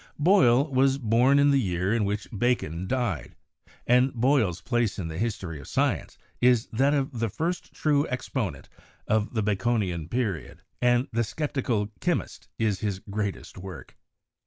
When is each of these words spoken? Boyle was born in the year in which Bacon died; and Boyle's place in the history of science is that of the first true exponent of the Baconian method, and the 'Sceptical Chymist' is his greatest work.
Boyle 0.17 0.65
was 0.67 0.97
born 0.97 1.37
in 1.37 1.51
the 1.51 1.59
year 1.59 1.93
in 1.93 2.05
which 2.05 2.27
Bacon 2.35 2.87
died; 2.87 3.35
and 3.85 4.11
Boyle's 4.15 4.59
place 4.59 4.97
in 4.97 5.09
the 5.09 5.19
history 5.19 5.59
of 5.59 5.67
science 5.67 6.17
is 6.39 6.65
that 6.73 6.95
of 6.95 7.19
the 7.19 7.29
first 7.29 7.71
true 7.71 8.07
exponent 8.07 8.67
of 9.07 9.35
the 9.35 9.43
Baconian 9.43 10.09
method, 10.11 10.63
and 10.81 11.07
the 11.13 11.23
'Sceptical 11.23 11.91
Chymist' 12.01 12.47
is 12.57 12.79
his 12.79 12.97
greatest 12.97 13.59
work. 13.59 13.95